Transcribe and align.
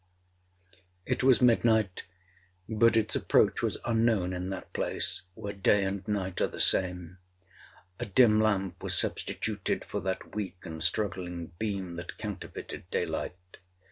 'It 1.05 1.21
was 1.23 1.43
midnight, 1.43 2.05
but 2.67 2.97
its 2.97 3.15
approach 3.15 3.61
was 3.61 3.77
unknown 3.85 4.33
in 4.33 4.49
that 4.49 4.73
place, 4.73 5.21
where 5.35 5.53
day 5.53 5.83
and 5.85 6.07
night 6.07 6.41
are 6.41 6.47
the 6.47 6.59
same. 6.59 7.19
A 7.99 8.07
dim 8.07 8.41
lamp 8.41 8.81
was 8.81 8.95
substituted 8.95 9.85
for 9.85 9.99
that 9.99 10.33
weak 10.33 10.65
and 10.65 10.81
struggling 10.83 11.51
beam 11.59 11.97
that 11.97 12.17
counterfeited 12.17 12.89
day 12.89 13.05
light. 13.05 13.57